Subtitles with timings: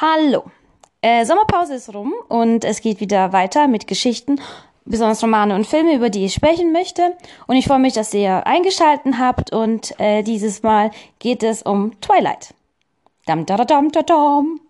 [0.00, 0.44] Hallo.
[1.00, 4.40] Äh, Sommerpause ist rum und es geht wieder weiter mit Geschichten,
[4.84, 7.16] besonders Romane und Filme, über die ich sprechen möchte.
[7.48, 12.00] Und ich freue mich, dass ihr eingeschalten habt und äh, dieses Mal geht es um
[12.00, 12.54] Twilight.
[13.26, 14.60] Dam, da, dam, da, dam.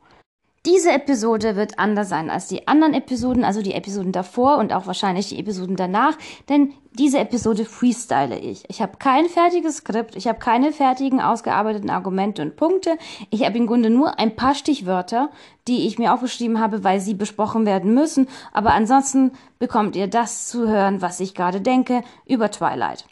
[0.67, 4.87] Diese Episode wird anders sein als die anderen Episoden, also die Episoden davor und auch
[4.87, 6.19] wahrscheinlich die Episoden danach,
[6.49, 8.64] denn diese Episode freestyle ich.
[8.68, 12.99] Ich habe kein fertiges Skript, ich habe keine fertigen ausgearbeiteten Argumente und Punkte.
[13.31, 15.31] Ich habe im Grunde nur ein paar Stichwörter,
[15.68, 20.49] die ich mir aufgeschrieben habe, weil sie besprochen werden müssen, aber ansonsten bekommt ihr das
[20.49, 23.04] zu hören, was ich gerade denke über Twilight.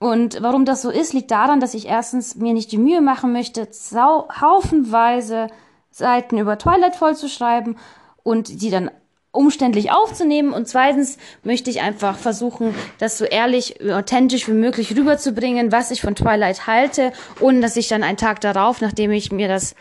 [0.00, 3.32] Und warum das so ist, liegt daran, dass ich erstens mir nicht die Mühe machen
[3.32, 5.48] möchte, haufenweise
[5.94, 7.78] Seiten über Twilight vollzuschreiben
[8.24, 8.90] und die dann
[9.30, 10.52] umständlich aufzunehmen.
[10.52, 16.00] Und zweitens möchte ich einfach versuchen, das so ehrlich, authentisch wie möglich rüberzubringen, was ich
[16.00, 19.76] von Twilight halte, ohne dass ich dann einen Tag darauf, nachdem ich mir das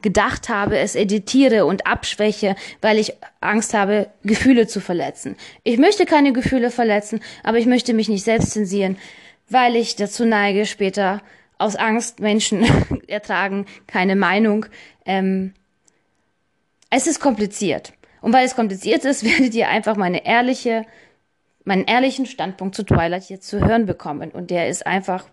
[0.00, 5.36] gedacht habe, es editiere und abschwäche, weil ich Angst habe, Gefühle zu verletzen.
[5.64, 8.96] Ich möchte keine Gefühle verletzen, aber ich möchte mich nicht selbst zensieren,
[9.50, 11.20] weil ich dazu neige, später
[11.58, 12.64] aus Angst Menschen
[13.08, 14.66] ertragen keine Meinung.
[15.08, 15.54] Ähm,
[16.90, 17.92] es ist kompliziert.
[18.20, 20.84] Und weil es kompliziert ist, werdet ihr einfach meine ehrliche,
[21.64, 24.30] meinen ehrlichen Standpunkt zu Twilight hier zu hören bekommen.
[24.30, 25.26] Und der ist einfach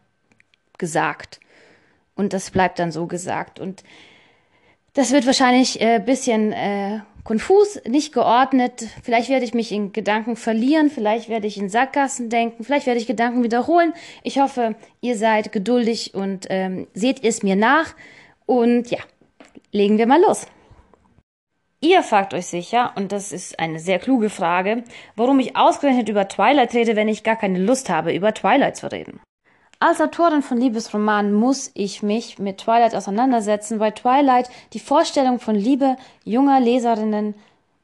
[0.79, 1.39] gesagt.
[2.15, 3.59] Und das bleibt dann so gesagt.
[3.59, 3.83] Und
[4.93, 8.87] das wird wahrscheinlich äh, bisschen äh, konfus, nicht geordnet.
[9.03, 12.99] Vielleicht werde ich mich in Gedanken verlieren, vielleicht werde ich in Sackgassen denken, vielleicht werde
[12.99, 13.93] ich Gedanken wiederholen.
[14.23, 17.95] Ich hoffe, ihr seid geduldig und ähm, seht es mir nach.
[18.45, 18.99] Und ja,
[19.75, 20.47] legen wir mal los.
[21.81, 24.83] Ihr fragt euch sicher, und das ist eine sehr kluge Frage,
[25.15, 28.91] warum ich ausgerechnet über Twilight rede, wenn ich gar keine Lust habe, über Twilight zu
[28.91, 29.19] reden.
[29.79, 35.53] Als Autorin von Liebesromanen muss ich mich mit Twilight auseinandersetzen, weil Twilight die Vorstellung von
[35.53, 37.35] Liebe junger Leserinnen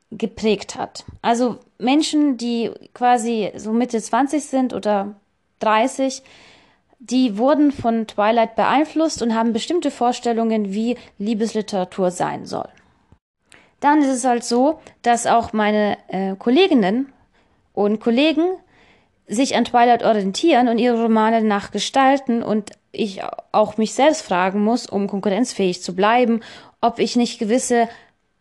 [0.10, 1.06] geprägt hat.
[1.22, 5.16] Also Menschen, die quasi so Mitte 20 sind oder
[5.60, 6.24] 30,
[7.04, 12.70] die wurden von Twilight beeinflusst und haben bestimmte Vorstellungen, wie Liebesliteratur sein soll
[13.82, 17.12] dann ist es halt so, dass auch meine äh, Kolleginnen
[17.74, 18.46] und Kollegen
[19.28, 24.86] sich an Twilight orientieren und ihre Romane nachgestalten und ich auch mich selbst fragen muss,
[24.86, 26.42] um konkurrenzfähig zu bleiben,
[26.80, 27.90] ob ich nicht gewisse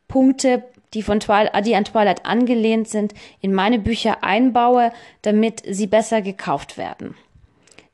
[0.09, 4.93] Punkte, die von Twilight, die an Twilight angelehnt sind, in meine Bücher einbaue,
[5.23, 7.15] damit sie besser gekauft werden.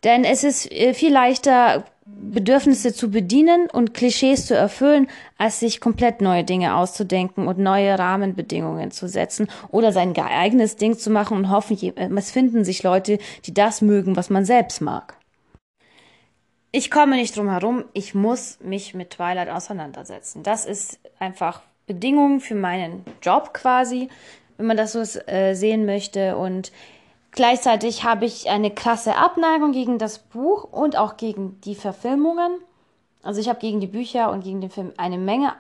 [0.06, 5.80] Denn es ist äh, viel leichter, Bedürfnisse zu bedienen und Klischees zu erfüllen, als sich
[5.80, 11.36] komplett neue Dinge auszudenken und neue Rahmenbedingungen zu setzen oder sein eigenes Ding zu machen
[11.36, 15.16] und hoffen, äh, es finden sich Leute, die das mögen, was man selbst mag.
[16.70, 20.44] Ich komme nicht drum herum, ich muss mich mit Twilight auseinandersetzen.
[20.44, 24.08] Das ist einfach Bedingung für meinen Job quasi,
[24.56, 26.70] wenn man das so äh, sehen möchte und
[27.36, 32.58] Gleichzeitig habe ich eine krasse Abneigung gegen das Buch und auch gegen die Verfilmungen.
[33.22, 35.52] Also ich habe gegen die Bücher und gegen den Film eine Menge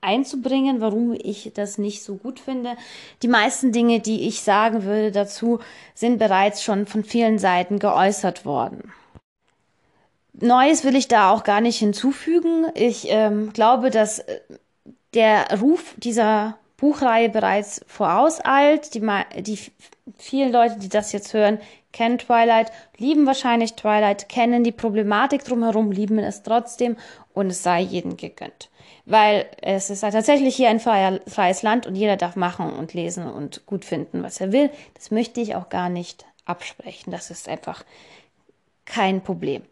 [0.00, 2.76] einzubringen, warum ich das nicht so gut finde.
[3.22, 5.60] Die meisten Dinge, die ich sagen würde dazu,
[5.94, 8.92] sind bereits schon von vielen Seiten geäußert worden.
[10.32, 12.66] Neues will ich da auch gar nicht hinzufügen.
[12.74, 14.40] Ich ähm, glaube, dass äh,
[15.14, 18.92] der Ruf dieser Buchreihe bereits vorauseilt.
[18.92, 19.00] Die,
[19.40, 19.58] die
[20.18, 21.58] vielen Leute, die das jetzt hören,
[21.92, 26.98] kennen Twilight, lieben wahrscheinlich Twilight, kennen die Problematik drumherum, lieben es trotzdem
[27.32, 28.68] und es sei jedem gegönnt.
[29.06, 32.92] Weil es ist halt tatsächlich hier ein freier, freies Land und jeder darf machen und
[32.92, 34.68] lesen und gut finden, was er will.
[34.92, 37.10] Das möchte ich auch gar nicht absprechen.
[37.10, 37.82] Das ist einfach
[38.84, 39.62] kein Problem.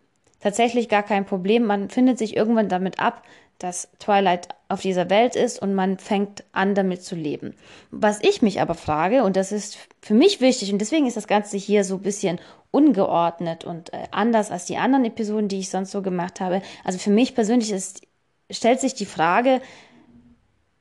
[0.41, 1.65] Tatsächlich gar kein Problem.
[1.65, 3.23] Man findet sich irgendwann damit ab,
[3.59, 7.55] dass Twilight auf dieser Welt ist und man fängt an, damit zu leben.
[7.91, 11.29] Was ich mich aber frage, und das ist für mich wichtig, und deswegen ist das
[11.29, 15.71] Ganze hier so ein bisschen ungeordnet und äh, anders als die anderen Episoden, die ich
[15.71, 16.63] sonst so gemacht habe.
[16.85, 18.03] Also für mich persönlich ist,
[18.51, 19.61] stellt sich die Frage,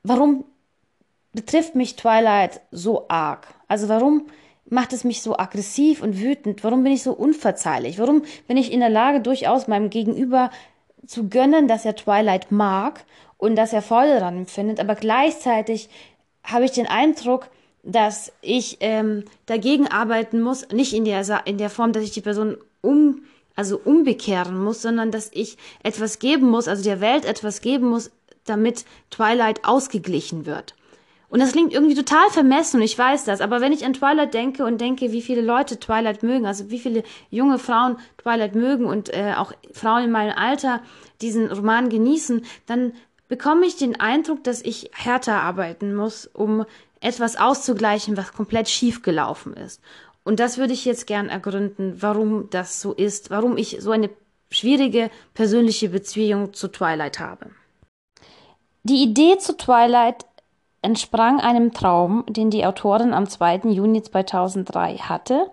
[0.04, 0.46] warum
[1.34, 3.48] betrifft mich Twilight so arg?
[3.68, 4.28] Also warum
[4.66, 6.64] macht es mich so aggressiv und wütend?
[6.64, 8.00] Warum bin ich so unverzeihlich?
[8.00, 10.50] Warum bin ich in der Lage, durchaus meinem Gegenüber
[11.06, 13.06] zu gönnen, dass er Twilight mag
[13.38, 15.90] und dass er Freude daran empfindet, aber gleichzeitig
[16.44, 17.48] habe ich den Eindruck,
[17.84, 22.22] dass ich ähm, dagegen arbeiten muss, nicht in der, in der Form, dass ich die
[22.22, 23.24] Person um,
[23.56, 28.12] also umbekehren muss, sondern dass ich etwas geben muss, also der Welt etwas geben muss,
[28.46, 30.76] damit Twilight ausgeglichen wird.
[31.32, 33.40] Und das klingt irgendwie total vermessen und ich weiß das.
[33.40, 36.80] Aber wenn ich an Twilight denke und denke, wie viele Leute Twilight mögen, also wie
[36.80, 40.82] viele junge Frauen Twilight mögen und äh, auch Frauen in meinem Alter
[41.22, 42.92] diesen Roman genießen, dann
[43.30, 46.66] bekomme ich den Eindruck, dass ich härter arbeiten muss, um
[47.00, 49.82] etwas auszugleichen, was komplett schief gelaufen ist.
[50.26, 54.10] Und das würde ich jetzt gern ergründen, warum das so ist, warum ich so eine
[54.50, 57.52] schwierige persönliche Beziehung zu Twilight habe.
[58.84, 60.26] Die Idee zu Twilight
[60.82, 63.70] entsprang einem Traum, den die Autorin am 2.
[63.70, 65.52] Juni 2003 hatte.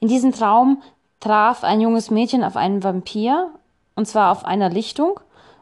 [0.00, 0.82] In diesem Traum
[1.20, 3.50] traf ein junges Mädchen auf einen Vampir,
[3.94, 5.20] und zwar auf einer Lichtung,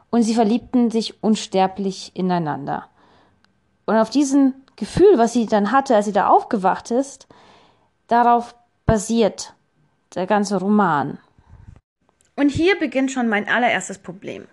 [0.09, 2.87] und sie verliebten sich unsterblich ineinander.
[3.85, 7.27] Und auf diesem Gefühl, was sie dann hatte, als sie da aufgewacht ist,
[8.07, 8.55] darauf
[8.85, 9.53] basiert
[10.15, 11.19] der ganze Roman.
[12.35, 14.47] Und hier beginnt schon mein allererstes Problem.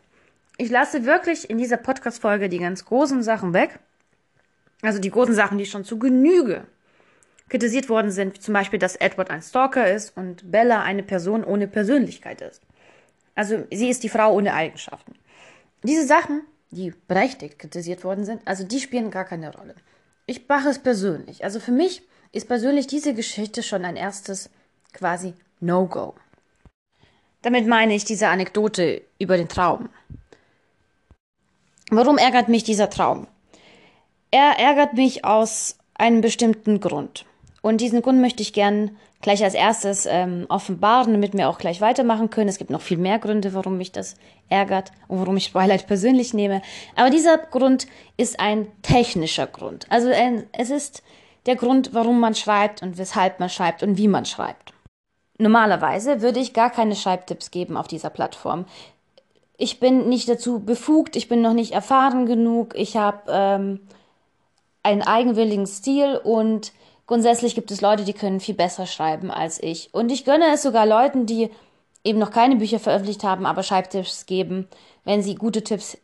[0.58, 3.78] Ich lasse wirklich in dieser Podcast-Folge die ganz großen Sachen weg.
[4.82, 6.66] Also die großen Sachen, die schon zu Genüge
[7.48, 11.68] kritisiert worden sind, zum Beispiel, dass Edward ein Stalker ist und Bella eine Person ohne
[11.68, 12.62] Persönlichkeit ist.
[13.34, 15.14] Also sie ist die Frau ohne Eigenschaften.
[15.82, 19.76] Diese Sachen, die berechtigt kritisiert worden sind, also die spielen gar keine Rolle.
[20.26, 21.44] Ich mache es persönlich.
[21.44, 22.02] Also für mich
[22.32, 24.50] ist persönlich diese Geschichte schon ein erstes
[24.92, 26.14] quasi No-Go.
[27.42, 29.88] Damit meine ich diese Anekdote über den Traum.
[31.90, 33.28] Warum ärgert mich dieser Traum?
[34.30, 37.24] Er ärgert mich aus einem bestimmten Grund.
[37.62, 41.80] Und diesen Grund möchte ich gern gleich als erstes ähm, offenbaren, damit wir auch gleich
[41.80, 42.48] weitermachen können.
[42.48, 44.14] Es gibt noch viel mehr Gründe, warum mich das
[44.48, 46.62] ärgert und warum ich Twilight persönlich nehme.
[46.94, 47.86] Aber dieser Grund
[48.16, 49.86] ist ein technischer Grund.
[49.90, 51.02] Also ein, es ist
[51.46, 54.72] der Grund, warum man schreibt und weshalb man schreibt und wie man schreibt.
[55.38, 58.64] Normalerweise würde ich gar keine Schreibtipps geben auf dieser Plattform.
[59.58, 63.80] Ich bin nicht dazu befugt, ich bin noch nicht erfahren genug, ich habe ähm,
[64.86, 66.72] einen eigenwilligen Stil und
[67.08, 69.92] grundsätzlich gibt es Leute, die können viel besser schreiben als ich.
[69.92, 71.50] Und ich gönne es sogar Leuten, die
[72.04, 74.68] eben noch keine Bücher veröffentlicht haben, aber Schreibtipps geben.
[75.04, 75.98] Wenn sie gute Tipps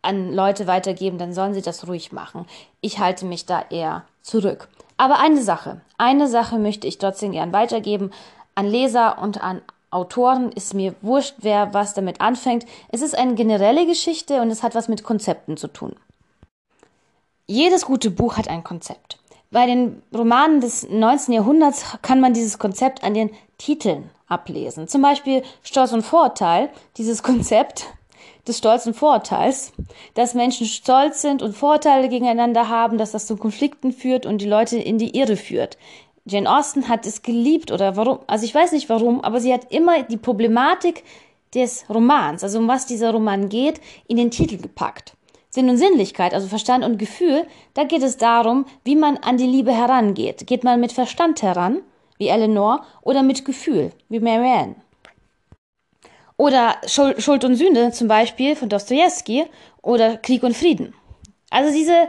[0.00, 2.46] an Leute weitergeben, dann sollen sie das ruhig machen.
[2.80, 4.68] Ich halte mich da eher zurück.
[4.96, 8.12] Aber eine Sache, eine Sache möchte ich trotzdem gern weitergeben
[8.54, 12.64] an Leser und an Autoren ist mir wurscht, wer was damit anfängt.
[12.88, 15.94] Es ist eine generelle Geschichte und es hat was mit Konzepten zu tun.
[17.52, 19.18] Jedes gute Buch hat ein Konzept.
[19.50, 21.34] Bei den Romanen des 19.
[21.34, 23.28] Jahrhunderts kann man dieses Konzept an den
[23.58, 24.88] Titeln ablesen.
[24.88, 27.88] Zum Beispiel Stolz und Vorurteil, dieses Konzept
[28.48, 29.74] des stolzen Vorurteils,
[30.14, 34.48] dass Menschen stolz sind und Vorurteile gegeneinander haben, dass das zu Konflikten führt und die
[34.48, 35.76] Leute in die Irre führt.
[36.24, 39.70] Jane Austen hat es geliebt oder warum, also ich weiß nicht warum, aber sie hat
[39.70, 41.04] immer die Problematik
[41.54, 43.78] des Romans, also um was dieser Roman geht,
[44.08, 45.18] in den Titel gepackt.
[45.54, 49.46] Sinn und Sinnlichkeit, also Verstand und Gefühl, da geht es darum, wie man an die
[49.46, 50.46] Liebe herangeht.
[50.46, 51.82] Geht man mit Verstand heran,
[52.16, 54.76] wie Eleanor, oder mit Gefühl, wie Marianne?
[56.38, 59.44] Oder Schuld und Sünde zum Beispiel von Dostoevsky
[59.82, 60.94] oder Krieg und Frieden.
[61.50, 62.08] Also diese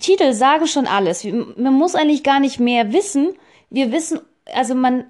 [0.00, 1.24] Titel sagen schon alles.
[1.24, 3.34] Man muss eigentlich gar nicht mehr wissen.
[3.68, 4.20] Wir wissen,
[4.54, 5.04] also man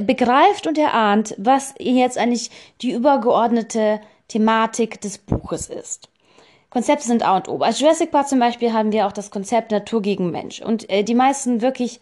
[0.00, 6.08] begreift und erahnt, was jetzt eigentlich die übergeordnete Thematik des Buches ist.
[6.70, 7.58] Konzepte sind A und O.
[7.58, 10.60] Als Jurassic Park zum Beispiel haben wir auch das Konzept Natur gegen Mensch.
[10.60, 12.00] Und äh, die meisten wirklich,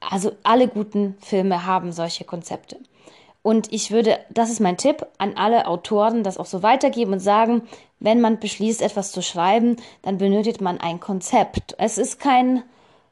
[0.00, 2.78] also alle guten Filme haben solche Konzepte.
[3.42, 7.20] Und ich würde, das ist mein Tipp an alle Autoren, das auch so weitergeben und
[7.20, 7.62] sagen,
[7.98, 11.74] wenn man beschließt, etwas zu schreiben, dann benötigt man ein Konzept.
[11.78, 12.62] Es ist kein,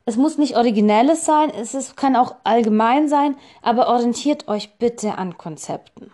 [0.05, 5.19] es muss nicht originelles sein, es ist, kann auch allgemein sein, aber orientiert euch bitte
[5.19, 6.13] an Konzepten.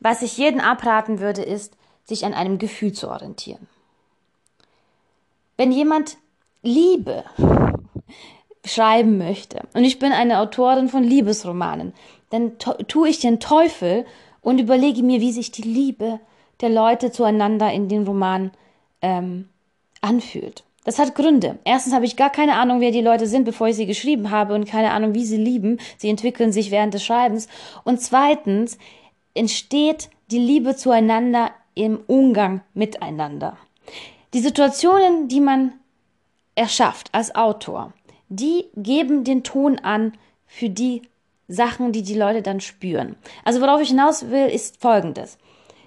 [0.00, 1.75] Was ich jeden abraten würde, ist,
[2.06, 3.68] sich an einem Gefühl zu orientieren.
[5.56, 6.16] Wenn jemand
[6.62, 7.24] Liebe
[8.64, 11.92] schreiben möchte, und ich bin eine Autorin von Liebesromanen,
[12.30, 14.06] dann tue ich den Teufel
[14.40, 16.20] und überlege mir, wie sich die Liebe
[16.60, 18.50] der Leute zueinander in den Roman
[19.02, 19.48] ähm,
[20.00, 20.64] anfühlt.
[20.84, 21.58] Das hat Gründe.
[21.64, 24.54] Erstens habe ich gar keine Ahnung, wer die Leute sind, bevor ich sie geschrieben habe
[24.54, 25.78] und keine Ahnung, wie sie lieben.
[25.96, 27.48] Sie entwickeln sich während des Schreibens.
[27.82, 28.78] Und zweitens
[29.34, 33.56] entsteht die Liebe zueinander im Umgang miteinander.
[34.34, 35.72] Die Situationen, die man
[36.56, 37.92] erschafft als Autor,
[38.28, 40.14] die geben den Ton an
[40.46, 41.02] für die
[41.46, 43.14] Sachen, die die Leute dann spüren.
[43.44, 45.38] Also worauf ich hinaus will, ist Folgendes.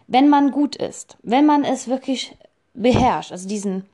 [0.07, 2.35] Wenn man gut ist, wenn man es wirklich
[2.73, 3.85] beherrscht, also diesen,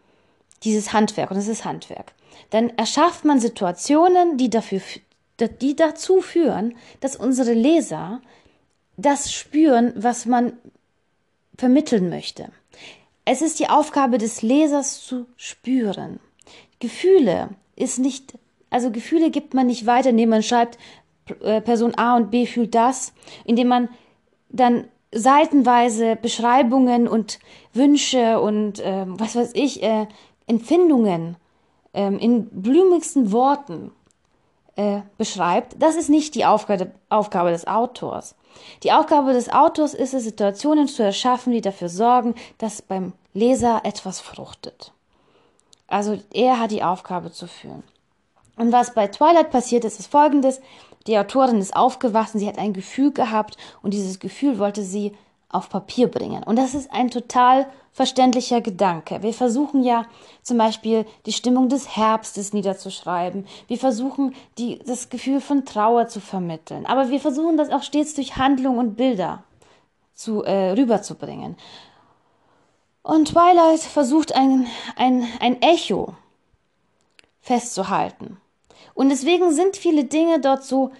[0.63, 2.13] dieses Handwerk, und es ist Handwerk,
[2.51, 4.81] dann erschafft man Situationen, die dafür,
[5.61, 8.21] die dazu führen, dass unsere Leser
[8.97, 10.53] das spüren, was man
[11.57, 12.49] vermitteln möchte.
[13.25, 16.19] Es ist die Aufgabe des Lesers zu spüren.
[16.79, 18.37] Gefühle ist nicht,
[18.69, 20.77] also Gefühle gibt man nicht weiter, indem man schreibt,
[21.41, 23.13] äh, Person A und B fühlt das,
[23.45, 23.89] indem man
[24.49, 27.39] dann seitenweise Beschreibungen und
[27.73, 30.07] Wünsche und äh, was weiß ich, äh,
[30.45, 31.37] Empfindungen
[31.93, 33.91] äh, in blümigsten Worten
[34.75, 38.35] äh, beschreibt, das ist nicht die Aufgabe, Aufgabe des Autors.
[38.83, 43.81] Die Aufgabe des Autors ist es, Situationen zu erschaffen, die dafür sorgen, dass beim Leser
[43.83, 44.91] etwas fruchtet.
[45.87, 47.83] Also er hat die Aufgabe zu führen.
[48.57, 50.61] Und was bei Twilight passiert ist, ist folgendes.
[51.07, 55.15] Die Autorin ist aufgewacht, sie hat ein Gefühl gehabt und dieses Gefühl wollte sie
[55.55, 56.43] auf Papier bringen.
[56.43, 59.23] Und das ist ein total verständlicher Gedanke.
[59.23, 60.05] Wir versuchen ja
[60.43, 63.47] zum Beispiel die Stimmung des Herbstes niederzuschreiben.
[63.67, 66.85] Wir versuchen die, das Gefühl von Trauer zu vermitteln.
[66.85, 69.43] Aber wir versuchen das auch stets durch Handlung und Bilder
[70.13, 71.55] zu, äh, rüberzubringen.
[73.01, 76.15] Und Twilight versucht ein, ein, ein Echo
[77.39, 78.41] festzuhalten.
[78.93, 80.91] Und deswegen sind viele Dinge dort so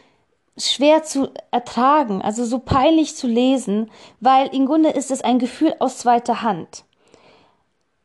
[0.57, 5.75] schwer zu ertragen, also so peinlich zu lesen, weil im Grunde ist es ein Gefühl
[5.79, 6.85] aus zweiter Hand.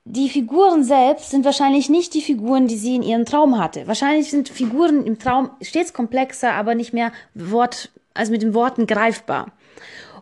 [0.04, 3.86] Die Figuren selbst sind wahrscheinlich nicht die Figuren, die sie in ihrem Traum hatte.
[3.86, 8.86] Wahrscheinlich sind Figuren im Traum stets komplexer, aber nicht mehr Wort, also mit den Worten
[8.86, 9.52] greifbar.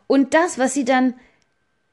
[0.07, 1.15] Und das, was sie dann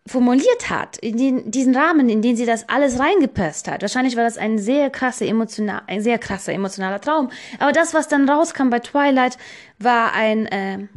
[0.07, 3.81] formuliert hat, in den, diesen Rahmen, in den sie das alles reingepasst hat.
[3.81, 7.31] Wahrscheinlich war das ein sehr krasser emotional, ein sehr krasser emotionaler Traum.
[7.57, 9.38] Aber das, was dann rauskam bei Twilight,
[9.79, 10.88] war ein, äh,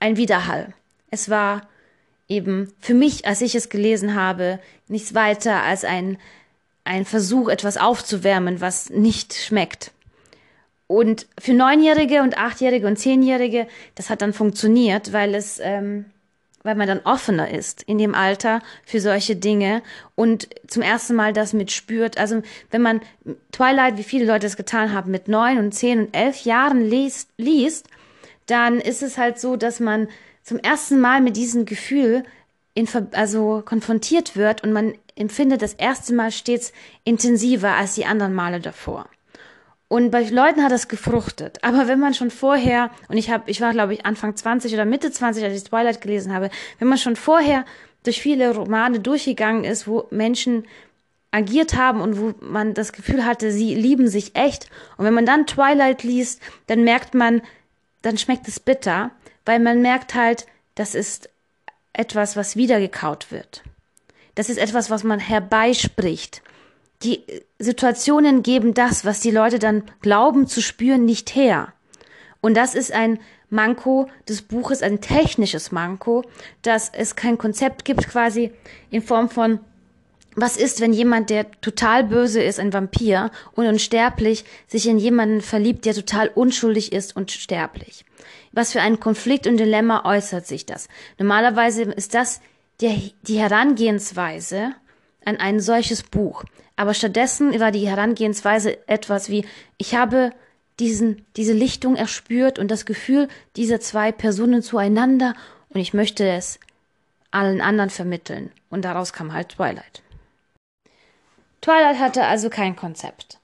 [0.00, 0.74] ein Widerhall.
[1.10, 1.68] Es war
[2.26, 6.18] eben für mich, als ich es gelesen habe, nichts weiter als ein,
[6.82, 9.92] ein Versuch, etwas aufzuwärmen, was nicht schmeckt.
[10.88, 16.06] Und für Neunjährige und Achtjährige und Zehnjährige, das hat dann funktioniert, weil es ähm,
[16.68, 19.82] weil man dann offener ist in dem Alter für solche Dinge
[20.14, 22.18] und zum ersten Mal das mitspürt.
[22.18, 23.00] Also wenn man
[23.52, 27.30] Twilight, wie viele Leute es getan haben, mit neun und zehn und elf Jahren liest,
[27.38, 27.88] liest,
[28.44, 30.08] dann ist es halt so, dass man
[30.42, 32.22] zum ersten Mal mit diesem Gefühl
[32.74, 38.34] in, also konfrontiert wird und man empfindet das erste Mal stets intensiver als die anderen
[38.34, 39.08] Male davor.
[39.88, 41.58] Und bei Leuten hat das gefruchtet.
[41.64, 44.84] Aber wenn man schon vorher, und ich habe, ich war glaube ich Anfang 20 oder
[44.84, 47.64] Mitte 20, als ich Twilight gelesen habe, wenn man schon vorher
[48.04, 50.66] durch viele Romane durchgegangen ist, wo Menschen
[51.30, 54.68] agiert haben und wo man das Gefühl hatte, sie lieben sich echt.
[54.98, 57.42] Und wenn man dann Twilight liest, dann merkt man,
[58.02, 59.10] dann schmeckt es bitter,
[59.44, 61.30] weil man merkt halt, das ist
[61.92, 63.62] etwas, was wiedergekaut wird.
[64.34, 66.42] Das ist etwas, was man herbeispricht
[67.02, 67.24] die
[67.58, 71.72] Situationen geben das, was die Leute dann glauben zu spüren, nicht her.
[72.40, 73.18] Und das ist ein
[73.50, 76.24] Manko des Buches, ein technisches Manko,
[76.62, 78.52] dass es kein Konzept gibt quasi
[78.90, 79.60] in Form von
[80.40, 85.40] was ist, wenn jemand, der total böse ist, ein Vampir und unsterblich, sich in jemanden
[85.40, 88.04] verliebt, der total unschuldig ist und sterblich?
[88.52, 90.88] Was für ein Konflikt und Dilemma äußert sich das?
[91.18, 92.40] Normalerweise ist das
[92.80, 94.74] der, die Herangehensweise
[95.24, 96.44] an ein solches Buch.
[96.78, 99.44] Aber stattdessen war die Herangehensweise etwas wie,
[99.78, 100.30] ich habe
[100.78, 105.34] diesen, diese Lichtung erspürt und das Gefühl dieser zwei Personen zueinander
[105.70, 106.60] und ich möchte es
[107.32, 108.52] allen anderen vermitteln.
[108.70, 110.02] Und daraus kam halt Twilight.
[111.62, 113.40] Twilight hatte also kein Konzept.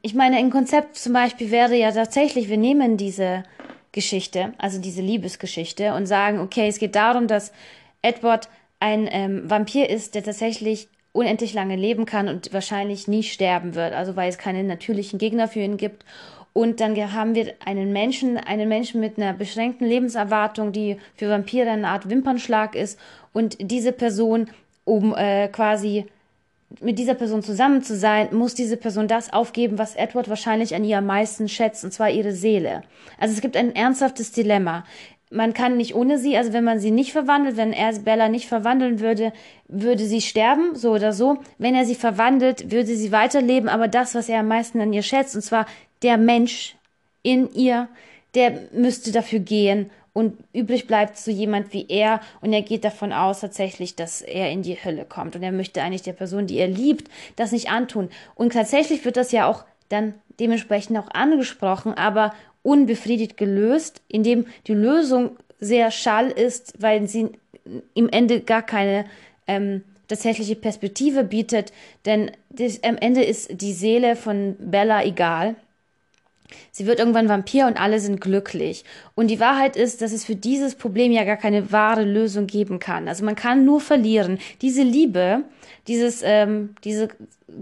[0.00, 3.44] Ich meine, ein Konzept zum Beispiel wäre ja tatsächlich, wir nehmen diese
[3.92, 7.52] Geschichte, also diese Liebesgeschichte und sagen, okay, es geht darum, dass
[8.00, 13.74] Edward ein ähm, Vampir ist, der tatsächlich unendlich lange leben kann und wahrscheinlich nie sterben
[13.74, 16.04] wird, also weil es keine natürlichen Gegner für ihn gibt.
[16.52, 21.70] Und dann haben wir einen Menschen, einen Menschen mit einer beschränkten Lebenserwartung, die für Vampire
[21.70, 22.98] eine Art Wimpernschlag ist.
[23.32, 24.50] Und diese Person,
[24.84, 26.06] um äh, quasi
[26.80, 30.84] mit dieser Person zusammen zu sein, muss diese Person das aufgeben, was Edward wahrscheinlich an
[30.84, 32.82] ihr am meisten schätzt, und zwar ihre Seele.
[33.18, 34.84] Also es gibt ein ernsthaftes Dilemma
[35.30, 38.48] man kann nicht ohne sie, also wenn man sie nicht verwandelt, wenn er Bella nicht
[38.48, 39.32] verwandeln würde,
[39.68, 41.38] würde sie sterben, so oder so.
[41.58, 45.02] Wenn er sie verwandelt, würde sie weiterleben, aber das, was er am meisten an ihr
[45.02, 45.66] schätzt, und zwar
[46.02, 46.76] der Mensch
[47.22, 47.88] in ihr,
[48.34, 53.12] der müsste dafür gehen und übrig bleibt so jemand wie er und er geht davon
[53.12, 56.58] aus tatsächlich, dass er in die Hölle kommt und er möchte eigentlich der Person, die
[56.58, 58.10] er liebt, das nicht antun.
[58.34, 64.74] Und tatsächlich wird das ja auch dann dementsprechend auch angesprochen, aber unbefriedigt gelöst, indem die
[64.74, 67.30] Lösung sehr schall ist, weil sie
[67.94, 69.04] im Ende gar keine
[69.46, 71.72] ähm, tatsächliche Perspektive bietet,
[72.04, 75.54] denn das, am Ende ist die Seele von Bella egal.
[76.72, 78.84] Sie wird irgendwann Vampir und alle sind glücklich.
[79.14, 82.80] Und die Wahrheit ist, dass es für dieses Problem ja gar keine wahre Lösung geben
[82.80, 83.06] kann.
[83.06, 84.38] Also man kann nur verlieren.
[84.60, 85.44] Diese Liebe,
[85.86, 87.08] dieses, ähm, diese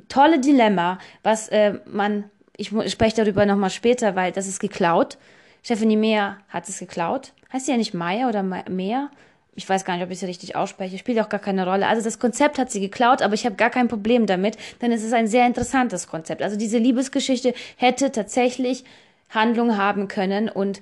[0.08, 2.24] tolle Dilemma, was äh, man
[2.58, 5.16] ich spreche darüber nochmal später, weil das ist geklaut.
[5.62, 7.32] Stephanie Meyer hat es geklaut.
[7.52, 9.10] Heißt sie ja nicht Meyer oder Meyer?
[9.58, 11.88] ich weiß gar nicht, ob ich sie richtig ausspreche, spielt auch gar keine Rolle.
[11.88, 15.02] Also das Konzept hat sie geklaut, aber ich habe gar kein Problem damit, denn es
[15.02, 16.42] ist ein sehr interessantes Konzept.
[16.42, 18.84] Also diese Liebesgeschichte hätte tatsächlich
[19.30, 20.80] Handlung haben können und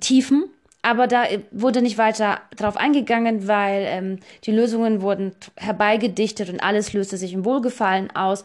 [0.00, 0.46] Tiefen,
[0.82, 6.92] aber da wurde nicht weiter drauf eingegangen, weil ähm, die Lösungen wurden herbeigedichtet und alles
[6.92, 8.42] löste sich im Wohlgefallen aus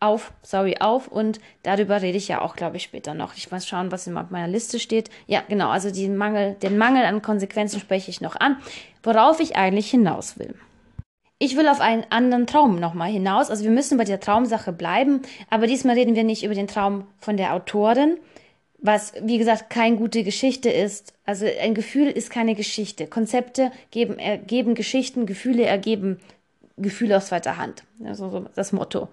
[0.00, 3.34] auf, sorry, auf und darüber rede ich ja auch, glaube ich, später noch.
[3.34, 5.10] Ich muss schauen, was in meiner Liste steht.
[5.26, 8.56] Ja, genau, also den Mangel, den Mangel an Konsequenzen spreche ich noch an,
[9.02, 10.54] worauf ich eigentlich hinaus will.
[11.38, 13.50] Ich will auf einen anderen Traum nochmal hinaus.
[13.50, 17.06] Also wir müssen bei der Traumsache bleiben, aber diesmal reden wir nicht über den Traum
[17.18, 18.16] von der Autorin,
[18.78, 21.12] was, wie gesagt, keine gute Geschichte ist.
[21.24, 23.06] Also ein Gefühl ist keine Geschichte.
[23.06, 26.18] Konzepte geben, ergeben Geschichten, Gefühle ergeben
[26.78, 27.84] Gefühle aus zweiter Hand.
[28.04, 29.08] Also so das Motto.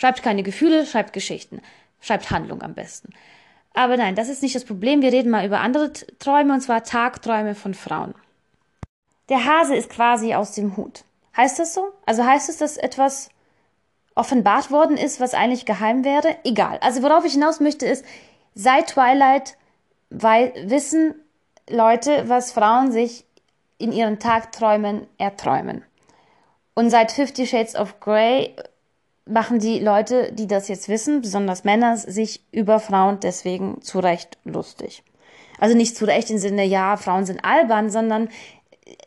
[0.00, 1.60] Schreibt keine Gefühle, schreibt Geschichten.
[2.00, 3.12] Schreibt Handlung am besten.
[3.74, 5.02] Aber nein, das ist nicht das Problem.
[5.02, 8.14] Wir reden mal über andere Träume, und zwar Tagträume von Frauen.
[9.28, 11.04] Der Hase ist quasi aus dem Hut.
[11.36, 11.92] Heißt das so?
[12.06, 13.28] Also heißt es, dass etwas
[14.14, 16.34] offenbart worden ist, was eigentlich geheim wäre?
[16.44, 16.78] Egal.
[16.80, 18.02] Also worauf ich hinaus möchte ist,
[18.54, 19.58] seit Twilight
[20.08, 21.14] weil, wissen
[21.68, 23.26] Leute, was Frauen sich
[23.76, 25.84] in ihren Tagträumen erträumen.
[26.74, 28.56] Und seit Fifty Shades of Grey
[29.30, 34.38] machen die Leute, die das jetzt wissen, besonders Männer, sich über Frauen deswegen zu Recht
[34.44, 35.02] lustig.
[35.58, 38.28] Also nicht zu Recht im Sinne, ja, Frauen sind albern, sondern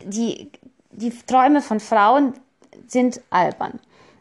[0.03, 0.51] die,
[0.92, 2.34] die Träume von Frauen
[2.88, 3.80] sind albern.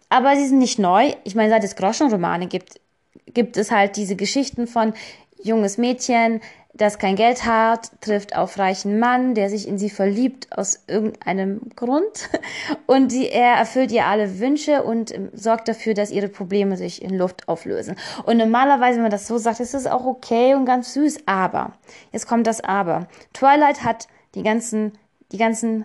[0.09, 1.13] Aber sie sind nicht neu.
[1.25, 2.81] Ich meine, seit es Groschenromane gibt,
[3.27, 4.95] gibt es halt diese Geschichten von
[5.43, 6.41] junges Mädchen,
[6.75, 11.61] das kein Geld hat, trifft auf reichen Mann, der sich in sie verliebt aus irgendeinem
[11.77, 12.31] Grund
[12.87, 17.03] und die, er erfüllt ihr alle Wünsche und ähm, sorgt dafür, dass ihre Probleme sich
[17.03, 17.97] in Luft auflösen.
[18.25, 21.73] Und normalerweise, wenn man das so sagt, ist das auch okay und ganz süß, aber,
[22.11, 23.07] jetzt kommt das Aber.
[23.35, 24.93] Twilight hat die ganzen,
[25.31, 25.85] die ganzen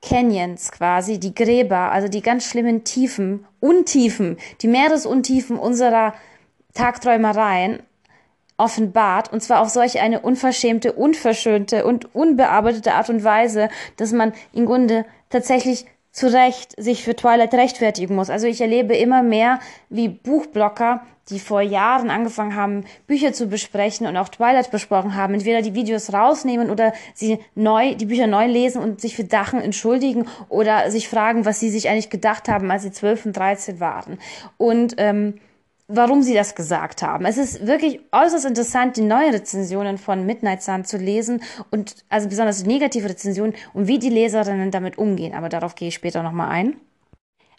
[0.00, 6.14] Canyons quasi, die Gräber, also die ganz schlimmen Tiefen, Untiefen, die Meeresuntiefen unserer
[6.74, 7.82] Tagträumereien
[8.56, 14.32] offenbart, und zwar auf solch eine unverschämte, unverschönte und unbearbeitete Art und Weise, dass man
[14.52, 18.30] im Grunde tatsächlich zu Recht sich für Twilight rechtfertigen muss.
[18.30, 24.06] Also ich erlebe immer mehr, wie Buchblocker, die vor Jahren angefangen haben, Bücher zu besprechen
[24.06, 28.46] und auch Twilight besprochen haben, entweder die Videos rausnehmen oder sie neu, die Bücher neu
[28.46, 32.70] lesen und sich für Dachen entschuldigen oder sich fragen, was sie sich eigentlich gedacht haben,
[32.70, 34.18] als sie zwölf und dreizehn waren.
[34.56, 35.34] Und ähm,
[35.88, 37.24] warum sie das gesagt haben.
[37.26, 42.28] Es ist wirklich äußerst interessant, die neuen Rezensionen von Midnight Sun zu lesen und also
[42.28, 45.34] besonders die negative Rezensionen und wie die Leserinnen damit umgehen.
[45.34, 46.76] Aber darauf gehe ich später nochmal ein.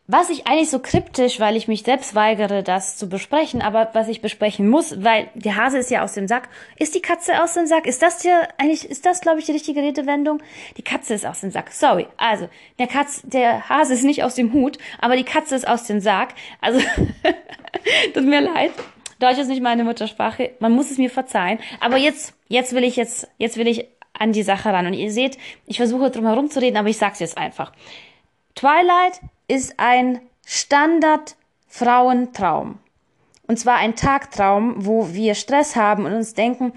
[0.10, 4.08] Was ich eigentlich so kryptisch, weil ich mich selbst weigere, das zu besprechen, aber was
[4.08, 6.48] ich besprechen muss, weil der Hase ist ja aus dem Sack.
[6.78, 7.86] Ist die Katze aus dem Sack?
[7.86, 10.42] Ist das hier eigentlich, ist das, glaube ich, die richtige Redewendung?
[10.78, 11.74] Die Katze ist aus dem Sack.
[11.74, 12.08] Sorry.
[12.16, 12.48] Also,
[12.80, 16.00] der Katz, der Hase ist nicht aus dem Hut, aber die Katze ist aus dem
[16.00, 16.36] Sack.
[16.62, 16.80] Also,
[18.14, 18.72] tut mir leid.
[19.20, 20.52] Deutsch ist nicht meine Muttersprache.
[20.60, 21.60] Man muss es mir verzeihen.
[21.82, 24.88] Aber jetzt, jetzt will ich jetzt, jetzt will ich an die Sache ran.
[24.88, 27.74] Und ihr seht, ich versuche drum herum zu reden, aber ich sag's jetzt einfach.
[28.56, 32.80] Twilight ist ein Standard-Frauentraum.
[33.48, 36.74] Und zwar ein Tagtraum, wo wir Stress haben und uns denken,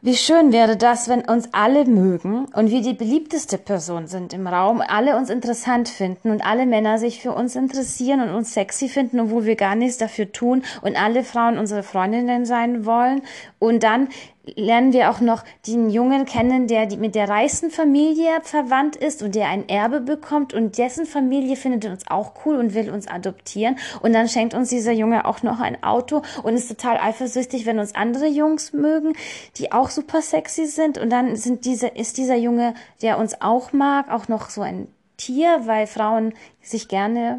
[0.00, 4.46] wie schön wäre das, wenn uns alle mögen und wir die beliebteste Person sind im
[4.46, 8.88] Raum, alle uns interessant finden und alle Männer sich für uns interessieren und uns sexy
[8.88, 13.22] finden, obwohl wir gar nichts dafür tun und alle Frauen unsere Freundinnen sein wollen
[13.58, 14.08] und dann
[14.56, 19.34] lernen wir auch noch den Jungen kennen, der mit der reichsten Familie verwandt ist und
[19.34, 23.76] der ein Erbe bekommt und dessen Familie findet uns auch cool und will uns adoptieren.
[24.00, 27.78] Und dann schenkt uns dieser Junge auch noch ein Auto und ist total eifersüchtig, wenn
[27.78, 29.14] uns andere Jungs mögen,
[29.56, 30.98] die auch super sexy sind.
[30.98, 34.88] Und dann sind diese ist dieser Junge, der uns auch mag, auch noch so ein
[35.16, 36.32] Tier, weil Frauen
[36.62, 37.38] sich gerne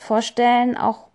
[0.00, 1.08] vorstellen, auch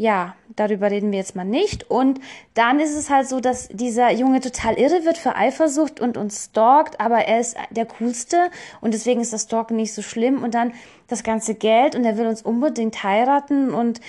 [0.00, 1.90] ja, darüber reden wir jetzt mal nicht.
[1.90, 2.20] Und
[2.54, 6.46] dann ist es halt so, dass dieser Junge total irre wird für Eifersucht und uns
[6.46, 10.42] stalkt, aber er ist der Coolste und deswegen ist das Stalken nicht so schlimm.
[10.42, 10.72] Und dann
[11.06, 14.00] das ganze Geld und er will uns unbedingt heiraten und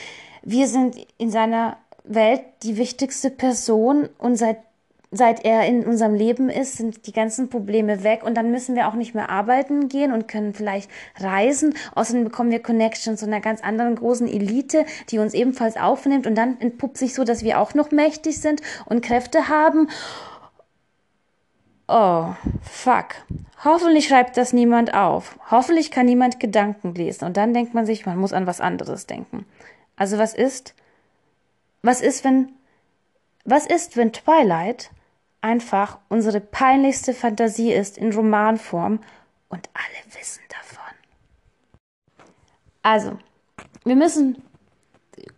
[0.43, 1.75] wir sind in seiner
[2.05, 4.59] Welt die wichtigste Person und seit
[5.11, 8.87] seit er in unserem Leben ist, sind die ganzen Probleme weg und dann müssen wir
[8.87, 11.75] auch nicht mehr arbeiten gehen und können vielleicht reisen.
[11.93, 16.35] Außerdem bekommen wir Connections zu einer ganz anderen großen Elite, die uns ebenfalls aufnimmt und
[16.35, 19.89] dann entpuppt sich so, dass wir auch noch mächtig sind und Kräfte haben.
[21.89, 22.29] Oh,
[22.61, 23.07] fuck.
[23.65, 25.37] Hoffentlich schreibt das niemand auf.
[25.51, 27.25] Hoffentlich kann niemand Gedanken lesen.
[27.25, 29.45] Und dann denkt man sich, man muss an was anderes denken.
[29.97, 30.73] Also was ist?
[31.83, 32.53] Was ist, wenn,
[33.43, 34.89] was ist, wenn Twilight
[35.41, 38.99] einfach unsere peinlichste Fantasie ist in Romanform
[39.49, 40.93] und alle wissen davon.
[42.83, 43.17] Also,
[43.83, 44.41] wir müssen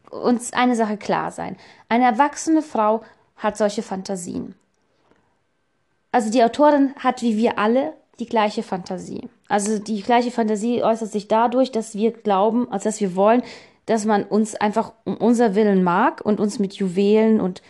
[0.09, 1.57] uns eine Sache klar sein.
[1.89, 3.03] Eine erwachsene Frau
[3.37, 4.55] hat solche Fantasien.
[6.11, 9.27] Also die Autorin hat wie wir alle die gleiche Fantasie.
[9.49, 13.41] Also die gleiche Fantasie äußert sich dadurch, dass wir glauben, also dass wir wollen,
[13.87, 17.61] dass man uns einfach um unser Willen mag und uns mit Juwelen und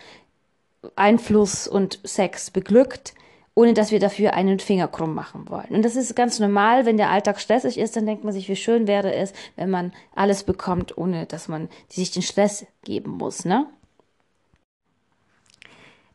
[0.95, 3.13] Einfluss und Sex beglückt,
[3.55, 5.69] ohne dass wir dafür einen Finger krumm machen wollen.
[5.69, 8.55] Und das ist ganz normal, wenn der Alltag stressig ist, dann denkt man sich, wie
[8.55, 13.45] schön wäre es, wenn man alles bekommt, ohne dass man sich den Stress geben muss,
[13.45, 13.67] ne?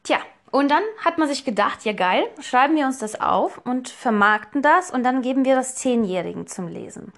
[0.02, 0.18] Tja,
[0.50, 4.62] und dann hat man sich gedacht, ja geil, schreiben wir uns das auf und vermarkten
[4.62, 7.12] das und dann geben wir das Zehnjährigen zum Lesen.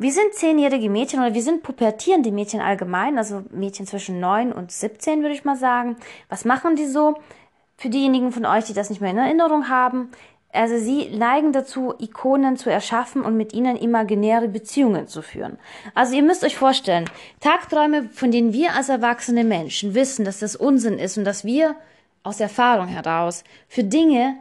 [0.00, 4.70] Wir sind zehnjährige Mädchen oder wir sind pubertierende Mädchen allgemein, also Mädchen zwischen neun und
[4.70, 5.96] 17 würde ich mal sagen.
[6.28, 7.16] Was machen die so?
[7.76, 10.10] Für diejenigen von euch, die das nicht mehr in Erinnerung haben,
[10.52, 15.58] also sie neigen dazu, Ikonen zu erschaffen und mit ihnen imaginäre Beziehungen zu führen.
[15.94, 20.54] Also ihr müsst euch vorstellen, Tagträume, von denen wir als erwachsene Menschen wissen, dass das
[20.54, 21.74] Unsinn ist und dass wir
[22.22, 24.36] aus Erfahrung heraus für Dinge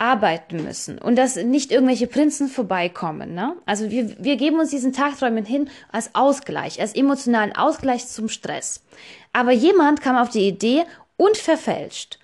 [0.00, 3.34] arbeiten müssen und dass nicht irgendwelche Prinzen vorbeikommen.
[3.34, 3.54] Ne?
[3.66, 8.82] Also wir, wir geben uns diesen Tagträumen hin als Ausgleich, als emotionalen Ausgleich zum Stress.
[9.32, 10.84] Aber jemand kam auf die Idee,
[11.18, 12.18] unverfälscht,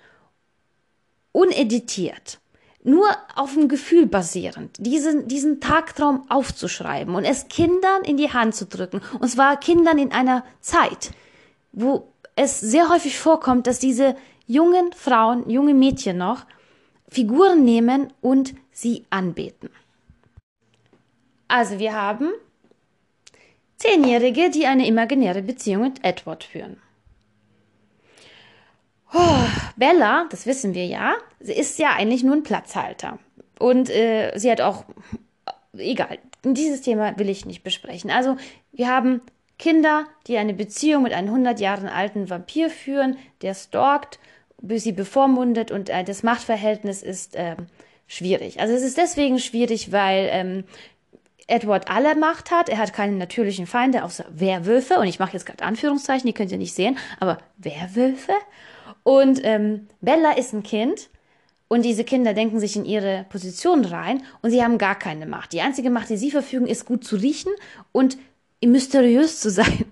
[1.31, 2.39] uneditiert,
[2.83, 8.55] nur auf dem Gefühl basierend, diesen, diesen Tagtraum aufzuschreiben und es Kindern in die Hand
[8.55, 9.01] zu drücken.
[9.19, 11.11] Und zwar Kindern in einer Zeit,
[11.73, 14.15] wo es sehr häufig vorkommt, dass diese
[14.47, 16.45] jungen Frauen, junge Mädchen noch,
[17.09, 19.69] Figuren nehmen und sie anbeten.
[21.47, 22.31] Also wir haben
[23.77, 26.81] Zehnjährige, die eine imaginäre Beziehung mit Edward führen.
[29.13, 29.45] Oh,
[29.77, 33.19] Bella, das wissen wir ja, sie ist ja eigentlich nur ein Platzhalter.
[33.57, 34.83] Und äh, sie hat auch,
[35.77, 38.11] egal, dieses Thema will ich nicht besprechen.
[38.11, 38.35] Also
[38.73, 39.21] wir haben
[39.57, 44.19] Kinder, die eine Beziehung mit einem 100 Jahre alten Vampir führen, der stalkt
[44.61, 47.67] sie bevormundet und äh, das Machtverhältnis ist ähm,
[48.07, 48.59] schwierig.
[48.59, 50.63] Also es ist deswegen schwierig, weil ähm,
[51.47, 52.69] Edward alle Macht hat.
[52.69, 54.99] Er hat keine natürlichen Feinde außer Werwölfe.
[54.99, 58.33] Und ich mache jetzt gerade Anführungszeichen, die könnt ihr nicht sehen, aber Werwölfe.
[59.03, 61.09] Und ähm, Bella ist ein Kind.
[61.69, 65.51] Und diese Kinder denken sich in ihre Position rein und sie haben gar keine Macht.
[65.51, 67.51] Die einzige Macht, die sie verfügen, ist gut zu riechen
[67.91, 68.17] und
[68.63, 69.85] mysteriös zu sein.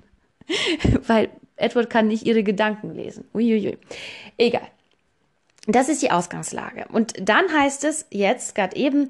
[1.08, 3.26] Weil Edward kann nicht ihre Gedanken lesen.
[3.34, 3.78] Uiuiui.
[4.38, 4.68] Egal.
[5.68, 6.86] Das ist die Ausgangslage.
[6.92, 9.10] Und dann heißt es jetzt gerade eben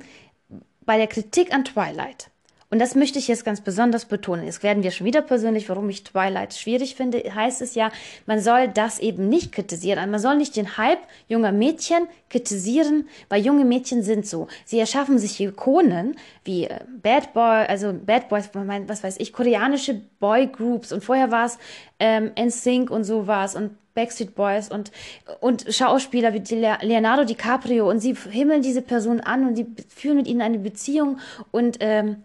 [0.82, 2.30] bei der Kritik an Twilight.
[2.72, 4.46] Und das möchte ich jetzt ganz besonders betonen.
[4.46, 7.20] Jetzt werden wir schon wieder persönlich, warum ich Twilight schwierig finde.
[7.20, 7.92] Heißt es ja,
[8.26, 10.10] man soll das eben nicht kritisieren.
[10.10, 14.48] Man soll nicht den Hype junger Mädchen kritisieren, weil junge Mädchen sind so.
[14.66, 20.02] Sie erschaffen sich Ikonen wie äh, Bad Boy, also Bad Boys, was weiß ich, koreanische
[20.20, 20.92] Boy Groups.
[20.92, 21.60] Und vorher war es
[22.00, 24.92] ähm, NSYNC und sowas und Backstreet Boys und,
[25.40, 30.28] und Schauspieler wie Leonardo DiCaprio und sie himmeln diese Person an und sie führen mit
[30.28, 31.20] ihnen eine Beziehung
[31.52, 32.18] und ähm,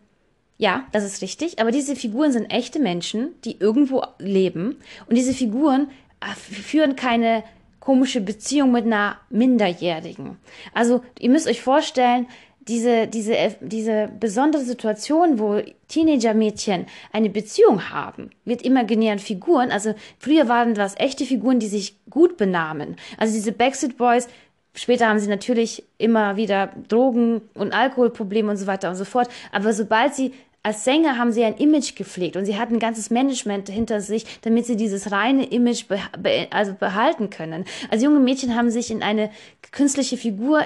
[0.60, 4.76] ja, das ist richtig, aber diese Figuren sind echte Menschen, die irgendwo leben
[5.08, 5.88] und diese Figuren
[6.20, 7.44] äh, führen keine
[7.80, 10.36] komische Beziehung mit einer Minderjährigen.
[10.74, 12.26] Also ihr müsst euch vorstellen,
[12.68, 19.70] diese, diese, diese besondere Situation, wo Teenager-Mädchen eine Beziehung haben, mit imaginären Figuren.
[19.70, 22.96] Also früher waren das echte Figuren, die sich gut benahmen.
[23.16, 24.28] Also diese Backstreet Boys
[24.72, 29.28] Später haben sie natürlich immer wieder Drogen- und Alkoholprobleme und so weiter und so fort.
[29.50, 33.08] Aber sobald sie als Sänger haben sie ein Image gepflegt und sie hatten ein ganzes
[33.08, 37.64] Management hinter sich, damit sie dieses reine Image be be also behalten können.
[37.90, 39.30] Also junge Mädchen haben sich in eine
[39.72, 40.64] künstliche Figur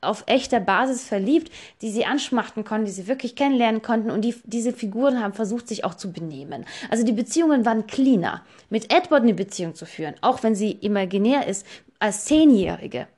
[0.00, 1.50] auf echter Basis verliebt,
[1.80, 5.66] die sie anschmachten konnten, die sie wirklich kennenlernen konnten und die, diese Figuren haben versucht,
[5.66, 6.64] sich auch zu benehmen.
[6.88, 8.44] Also die Beziehungen waren cleaner.
[8.70, 11.66] Mit Edward eine Beziehung zu führen, auch wenn sie imaginär ist,
[11.98, 13.08] als Zehnjährige.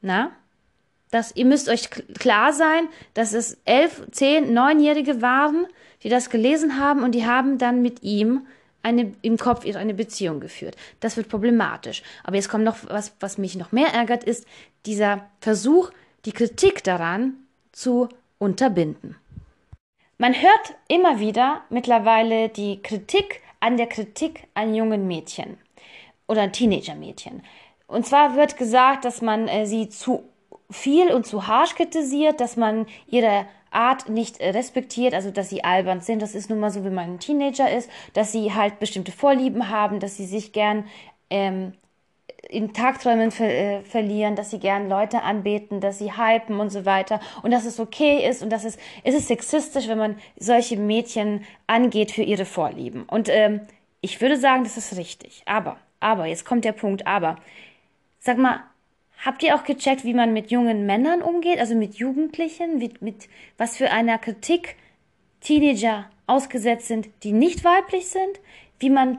[0.00, 0.32] Na?
[1.10, 5.66] Dass ihr müsst euch klar sein, dass es elf, zehn, neunjährige waren,
[6.02, 8.46] die das gelesen haben und die haben dann mit ihm
[8.82, 10.76] eine, im Kopf eine Beziehung geführt.
[11.00, 12.02] Das wird problematisch.
[12.24, 14.46] Aber jetzt kommt noch was, was mich noch mehr ärgert, ist
[14.86, 15.90] dieser Versuch,
[16.24, 17.34] die Kritik daran
[17.72, 19.16] zu unterbinden.
[20.18, 25.58] Man hört immer wieder mittlerweile die Kritik an der Kritik an jungen Mädchen
[26.26, 27.42] oder Teenager-Mädchen.
[27.86, 30.29] Und zwar wird gesagt, dass man äh, sie zu
[30.70, 36.00] viel und zu harsch kritisiert, dass man ihre Art nicht respektiert, also dass sie albern
[36.00, 36.22] sind.
[36.22, 39.68] Das ist nun mal so, wie man ein Teenager ist, dass sie halt bestimmte Vorlieben
[39.68, 40.84] haben, dass sie sich gern
[41.30, 41.72] ähm,
[42.48, 46.84] in Tagträumen ver äh, verlieren, dass sie gern Leute anbeten, dass sie hypen und so
[46.84, 50.76] weiter und dass es okay ist und dass es, ist es sexistisch, wenn man solche
[50.76, 53.04] Mädchen angeht für ihre Vorlieben.
[53.04, 53.60] Und ähm,
[54.00, 55.42] ich würde sagen, das ist richtig.
[55.46, 57.36] Aber, aber, jetzt kommt der Punkt, aber.
[58.18, 58.62] Sag mal,
[59.24, 63.28] habt ihr auch gecheckt, wie man mit jungen Männern umgeht, also mit Jugendlichen, mit, mit
[63.58, 64.76] was für einer Kritik
[65.40, 68.40] Teenager ausgesetzt sind, die nicht weiblich sind,
[68.78, 69.18] wie man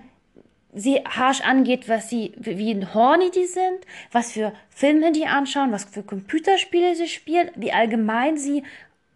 [0.74, 5.84] sie harsch angeht, was sie, wie horny die sind, was für Filme die anschauen, was
[5.84, 8.64] für Computerspiele sie spielen, wie allgemein sie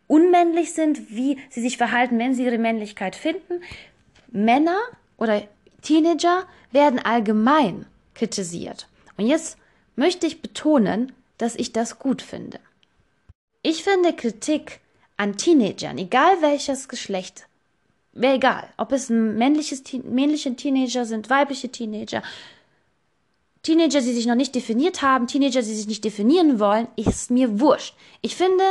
[0.07, 3.61] unmännlich sind, wie sie sich verhalten, wenn sie ihre Männlichkeit finden.
[4.31, 4.77] Männer
[5.17, 5.43] oder
[5.81, 8.87] Teenager werden allgemein kritisiert.
[9.17, 9.57] Und jetzt
[9.95, 12.59] möchte ich betonen, dass ich das gut finde.
[13.61, 14.79] Ich finde Kritik
[15.17, 17.47] an Teenagern, egal welches Geschlecht,
[18.13, 22.21] wäre egal, ob es männliches, männliche Teenager sind, weibliche Teenager,
[23.65, 27.59] Teenager, die sich noch nicht definiert haben, Teenager, die sich nicht definieren wollen, ist mir
[27.59, 27.95] wurscht.
[28.21, 28.63] Ich finde,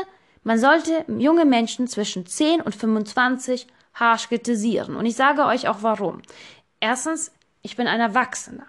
[0.44, 4.94] man sollte junge Menschen zwischen 10 und 25 harsch kritisieren.
[4.94, 6.22] Und ich sage euch auch warum.
[6.78, 7.32] Erstens,
[7.62, 8.66] ich bin ein Erwachsener.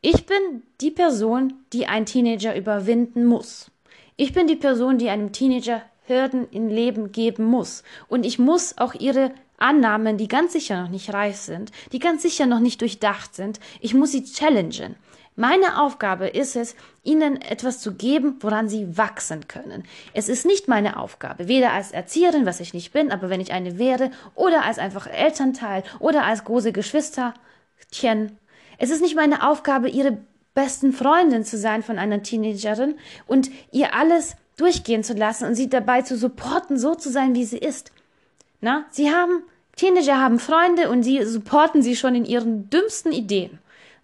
[0.00, 3.72] Ich bin die Person, die ein Teenager überwinden muss.
[4.16, 7.82] Ich bin die Person, die einem Teenager Hürden im Leben geben muss.
[8.06, 12.22] Und ich muss auch ihre Annahmen, die ganz sicher noch nicht reif sind, die ganz
[12.22, 14.94] sicher noch nicht durchdacht sind, ich muss sie challengen.
[15.34, 19.82] Meine Aufgabe ist es, ihnen etwas zu geben, woran sie wachsen können.
[20.14, 23.52] Es ist nicht meine Aufgabe, weder als Erzieherin, was ich nicht bin, aber wenn ich
[23.52, 28.38] eine wäre, oder als einfach Elternteil oder als große Geschwisterchen.
[28.78, 30.18] Es ist nicht meine Aufgabe, ihre
[30.54, 32.94] besten Freundin zu sein von einer Teenagerin
[33.26, 37.44] und ihr alles durchgehen zu lassen und sie dabei zu supporten, so zu sein, wie
[37.44, 37.92] sie ist.
[38.60, 39.42] Na, sie haben,
[39.76, 43.58] Teenager haben Freunde und sie supporten sie schon in ihren dümmsten Ideen.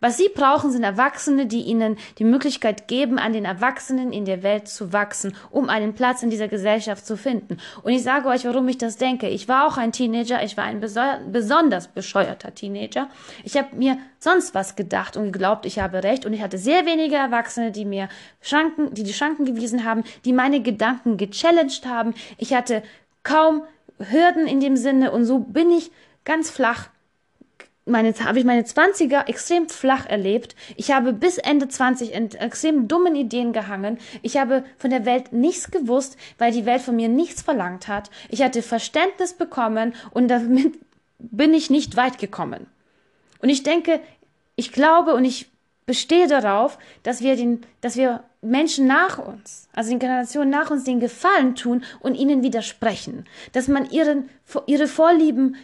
[0.05, 4.43] Was sie brauchen, sind Erwachsene, die ihnen die Möglichkeit geben, an den Erwachsenen in der
[4.43, 7.57] Welt zu wachsen, um einen Platz in dieser Gesellschaft zu finden.
[7.83, 9.31] Und ich sage euch, warum ich das denke.
[9.31, 13.09] Ich war auch ein Teenager, ich war ein besonders bescheuerter Teenager.
[13.45, 16.27] Ich habe mir sonst was gedacht und geglaubt, ich habe recht.
[16.27, 18.11] Und ich hatte sehr wenige Erwachsene, die mir
[18.43, 22.13] Schranken, die die Schranken gewiesen haben, die meine Gedanken gechallenged haben.
[22.37, 22.83] Ich hatte
[23.23, 23.63] kaum
[23.99, 25.91] Hürden in dem Sinne und so bin ich
[26.27, 26.91] ganz flach
[27.87, 30.57] meine, habe ich meine 20er extrem flach erlebt.
[30.77, 33.99] Ich habe bis Ende 20 in extrem dummen Ideen gehangen.
[34.23, 38.11] Ich habe von der Welt nichts gewusst, weil die Welt von mir nichts verlangt hat.
[38.31, 40.79] Ich hatte Verständnis bekommen und damit
[41.19, 42.67] bin ich nicht weit gekommen.
[43.41, 44.01] Und ich denke,
[44.57, 45.51] ich glaube und ich
[45.87, 50.85] bestehe darauf, dass wir den, dass wir Menschen nach uns, also den Generationen nach uns
[50.85, 53.27] den Gefallen tun und ihnen widersprechen.
[53.53, 54.31] Dass man ihren,
[54.67, 55.57] ihre Vorlieben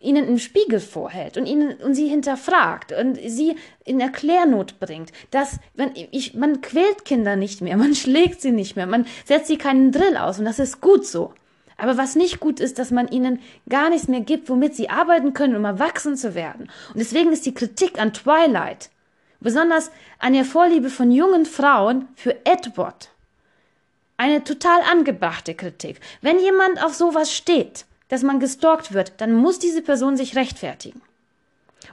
[0.00, 5.58] ihnen im Spiegel vorhält und ihnen und sie hinterfragt und sie in Erklärnot bringt, dass
[5.74, 9.58] wenn ich man quält Kinder nicht mehr, man schlägt sie nicht mehr, man setzt sie
[9.58, 11.34] keinen Drill aus und das ist gut so.
[11.76, 15.32] Aber was nicht gut ist, dass man ihnen gar nichts mehr gibt, womit sie arbeiten
[15.32, 16.70] können, um erwachsen zu werden.
[16.88, 18.90] Und deswegen ist die Kritik an Twilight,
[19.40, 23.08] besonders an der Vorliebe von jungen Frauen für Edward,
[24.18, 26.00] eine total angebrachte Kritik.
[26.20, 31.00] Wenn jemand auf sowas steht, dass man gestalkt wird, dann muss diese Person sich rechtfertigen.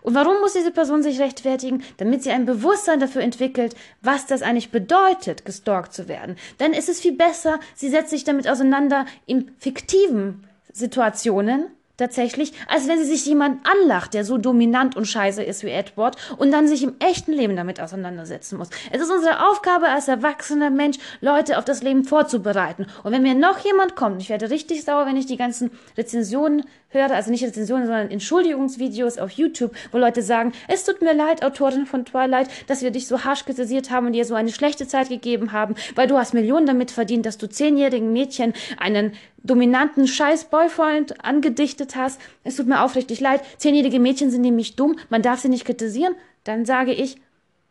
[0.01, 1.83] Und warum muss diese Person sich rechtfertigen?
[1.97, 6.35] Damit sie ein Bewusstsein dafür entwickelt, was das eigentlich bedeutet, gestalkt zu werden.
[6.57, 12.87] Dann ist es viel besser, sie setzt sich damit auseinander in fiktiven Situationen, tatsächlich, als
[12.87, 16.67] wenn sie sich jemand anlacht, der so dominant und scheiße ist wie Edward und dann
[16.67, 18.69] sich im echten Leben damit auseinandersetzen muss.
[18.91, 22.85] Es ist unsere Aufgabe als erwachsener Mensch, Leute auf das Leben vorzubereiten.
[23.03, 26.63] Und wenn mir noch jemand kommt, ich werde richtig sauer, wenn ich die ganzen Rezensionen
[26.97, 31.43] höre, also nicht Rezensionen, sondern Entschuldigungsvideos auf YouTube, wo Leute sagen, es tut mir leid,
[31.43, 34.87] Autorin von Twilight, dass wir dich so harsch kritisiert haben und dir so eine schlechte
[34.87, 40.07] Zeit gegeben haben, weil du hast Millionen damit verdient, dass du zehnjährigen Mädchen einen dominanten
[40.07, 42.19] Scheiß-Boyfriend angedichtet hast.
[42.43, 43.41] Es tut mir aufrichtig leid.
[43.57, 46.15] Zehnjährige Mädchen sind nämlich dumm, man darf sie nicht kritisieren.
[46.43, 47.17] Dann sage ich,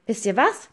[0.07, 0.69] wisst ihr was?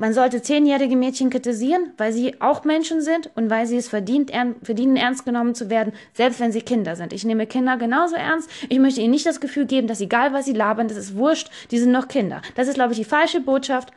[0.00, 4.30] Man sollte zehnjährige Mädchen kritisieren, weil sie auch Menschen sind und weil sie es verdient,
[4.30, 7.12] ern verdienen, ernst genommen zu werden, selbst wenn sie Kinder sind.
[7.12, 8.48] Ich nehme Kinder genauso ernst.
[8.70, 11.50] Ich möchte ihnen nicht das Gefühl geben, dass egal was sie labern, das ist wurscht,
[11.70, 12.40] die sind noch Kinder.
[12.54, 13.90] Das ist, glaube ich, die falsche Botschaft.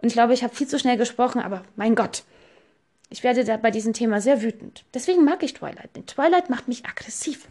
[0.00, 2.22] Und ich glaube, ich habe viel zu schnell gesprochen, aber mein Gott.
[3.10, 4.86] Ich werde da bei diesem Thema sehr wütend.
[4.94, 5.94] Deswegen mag ich Twilight.
[5.94, 7.46] Denn Twilight macht mich aggressiv.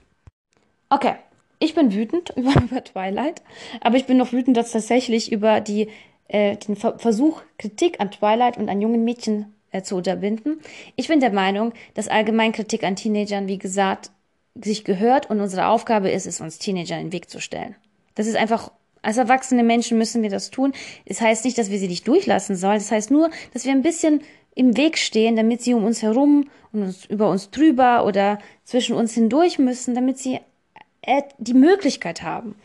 [0.90, 1.18] Okay,
[1.60, 3.44] ich bin wütend über, über Twilight,
[3.80, 5.88] aber ich bin noch wütender tatsächlich über die
[6.32, 10.60] äh, den Ver Versuch, Kritik an Twilight und an jungen Mädchen äh, zu unterbinden.
[10.96, 14.12] Ich bin der Meinung, dass allgemein Kritik an Teenagern, wie gesagt,
[14.56, 17.76] sich gehört und unsere Aufgabe ist es, uns Teenagern in den Weg zu stellen.
[18.15, 18.72] Das ist einfach
[19.04, 20.74] Als erwachsene Menschen müssen wir das tun.
[21.08, 22.78] Das heißt nicht, dass wir sie nicht durchlassen sollen.
[22.78, 24.22] Das heißt nur, dass wir ein bisschen
[24.54, 28.96] im Weg stehen, damit sie um uns herum und uns, über uns drüber oder zwischen
[28.96, 30.39] uns hindurch müssen, damit sie
[31.02, 32.56] äh, die Möglichkeit haben,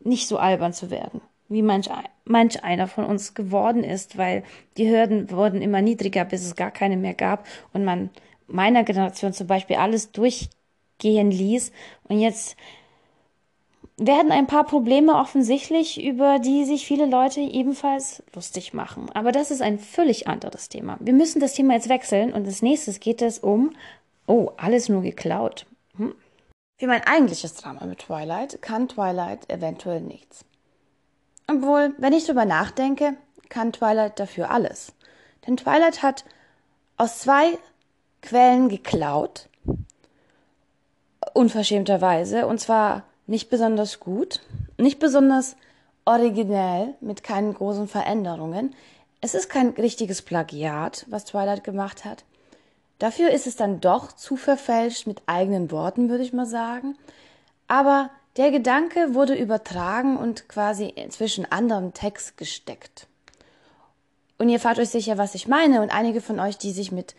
[0.00, 1.88] nicht so albern zu werden, wie manch,
[2.24, 4.42] manch einer von uns geworden ist, weil
[4.76, 8.10] die Hürden wurden immer niedriger, bis es gar keine mehr gab und man
[8.46, 11.72] meiner Generation zum Beispiel alles durchgehen ließ
[12.08, 12.56] und jetzt
[13.96, 19.08] werden ein paar Probleme offensichtlich, über die sich viele Leute ebenfalls lustig machen.
[19.14, 20.96] Aber das ist ein völlig anderes Thema.
[21.00, 23.70] Wir müssen das Thema jetzt wechseln und als nächstes geht es um,
[24.26, 25.66] oh, alles nur geklaut.
[25.96, 26.14] Hm.
[26.76, 30.44] Für mein eigentliches Drama mit Twilight kann Twilight eventuell nichts.
[31.46, 33.16] Obwohl, wenn ich drüber nachdenke,
[33.48, 34.92] kann Twilight dafür alles.
[35.46, 36.24] Denn Twilight hat
[36.96, 37.58] aus zwei
[38.22, 39.48] Quellen geklaut,
[41.34, 44.40] unverschämterweise, und zwar nicht besonders gut,
[44.78, 45.56] nicht besonders
[46.04, 48.74] originell, mit keinen großen Veränderungen.
[49.20, 52.24] Es ist kein richtiges Plagiat, was Twilight gemacht hat.
[52.98, 56.96] Dafür ist es dann doch zu verfälscht mit eigenen Worten, würde ich mal sagen.
[57.68, 63.06] Aber der Gedanke wurde übertragen und quasi zwischen anderem Text gesteckt.
[64.38, 65.80] Und ihr fragt euch sicher, was ich meine.
[65.82, 67.14] Und einige von euch, die sich mit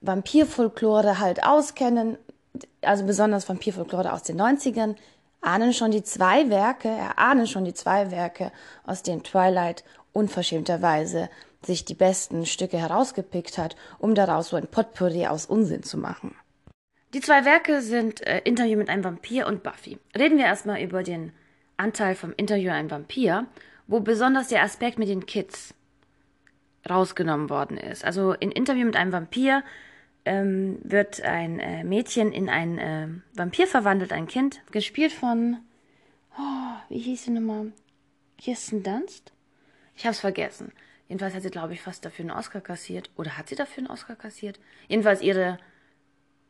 [0.00, 2.16] Vampirfolklore halt auskennen,
[2.82, 4.94] also besonders Vampirfolklore aus den 90ern,
[5.40, 8.52] ahnen schon die zwei Werke, erahnen schon die zwei Werke,
[8.86, 11.28] aus denen Twilight unverschämterweise
[11.64, 16.36] sich die besten Stücke herausgepickt hat, um daraus so ein Potpourri aus Unsinn zu machen.
[17.14, 19.98] Die zwei Werke sind äh, Interview mit einem Vampir und Buffy.
[20.16, 21.32] Reden wir erstmal über den
[21.76, 23.46] Anteil vom Interview mit einem Vampir,
[23.86, 25.74] wo besonders der Aspekt mit den Kids
[26.88, 28.04] rausgenommen worden ist.
[28.04, 29.62] Also in Interview mit einem Vampir
[30.24, 35.58] ähm, wird ein äh, Mädchen in ein äh, Vampir verwandelt, ein Kind, gespielt von,
[36.38, 37.72] oh, wie hieß sie nochmal?
[38.38, 39.32] Kirsten Dunst?
[39.96, 40.72] Ich hab's vergessen.
[41.08, 43.10] Jedenfalls hat sie, glaube ich, fast dafür einen Oscar kassiert.
[43.16, 44.58] Oder hat sie dafür einen Oscar kassiert?
[44.88, 45.58] Jedenfalls ihre,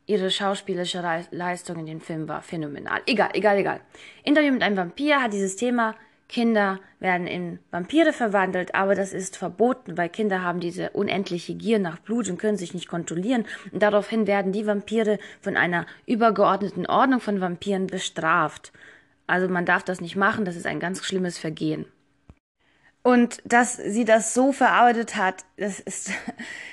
[0.05, 3.01] ihre schauspielerische Leistung in dem Film war phänomenal.
[3.05, 3.81] Egal, egal, egal.
[4.23, 5.95] Interview mit einem Vampir hat dieses Thema
[6.29, 11.77] Kinder werden in Vampire verwandelt, aber das ist verboten, weil Kinder haben diese unendliche Gier
[11.77, 13.45] nach Blut und können sich nicht kontrollieren.
[13.71, 18.71] Und daraufhin werden die Vampire von einer übergeordneten Ordnung von Vampiren bestraft.
[19.27, 21.85] Also man darf das nicht machen, das ist ein ganz schlimmes Vergehen.
[23.03, 26.09] Und dass sie das so verarbeitet hat, das ist,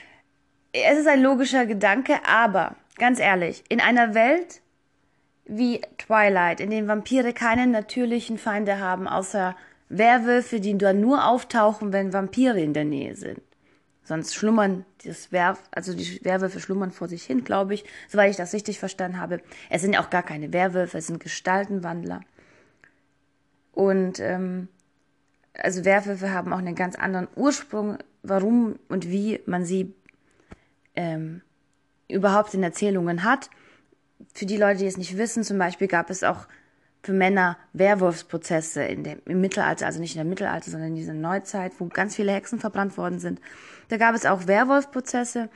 [0.73, 4.61] es ist ein logischer Gedanke, aber ganz ehrlich, in einer Welt,
[5.47, 9.57] wie Twilight, in dem Vampire keine natürlichen Feinde haben, außer
[9.89, 13.41] Werwölfe, die dann nur auftauchen, wenn Vampire in der Nähe sind.
[14.05, 18.37] Sonst schlummern das Werf, also die Werwölfe schlummern vor sich hin, glaube ich, soweit ich
[18.37, 19.41] das richtig verstanden habe.
[19.69, 22.21] Es sind auch gar keine Werwölfe, es sind Gestaltenwandler.
[23.73, 24.69] Und ähm,
[25.55, 29.95] also Werwölfe haben auch einen ganz anderen Ursprung, warum und wie man sie
[30.95, 31.43] ähm,
[32.11, 33.51] überhaupt in Erzählungen hat
[34.35, 36.47] für die Leute, die es nicht wissen, zum Beispiel gab es auch
[37.03, 41.15] für Männer Werwolfsprozesse in dem, im Mittelalter, also nicht in der Mittelalter, sondern in dieser
[41.15, 43.41] Neuzeit, wo ganz viele Hexen verbrannt worden sind.
[43.89, 45.49] Da gab es auch Werwolfprozesse.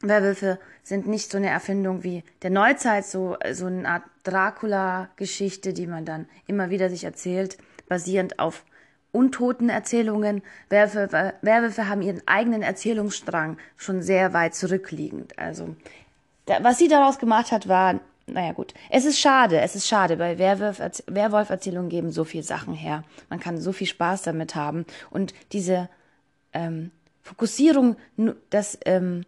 [0.00, 5.86] Werwölfe sind nicht so eine Erfindung wie der Neuzeit, so, so eine Art Dracula-Geschichte, die
[5.86, 8.64] man dann immer wieder sich erzählt, basierend auf
[9.12, 10.42] untoten Erzählungen.
[10.68, 15.38] Werwölfe, Werwölfe haben ihren eigenen Erzählungsstrang schon sehr weit zurückliegend.
[15.38, 15.74] Also
[16.46, 20.38] was sie daraus gemacht hat, war, naja gut, es ist schade, es ist schade, weil
[20.38, 23.04] Werwolf-Erzählungen geben so viel Sachen her.
[23.28, 24.84] Man kann so viel Spaß damit haben.
[25.10, 25.88] Und diese
[26.52, 26.90] ähm,
[27.22, 27.96] Fokussierung,
[28.50, 29.24] dass ähm,